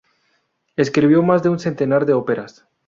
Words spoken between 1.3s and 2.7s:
de un centenar de óperas.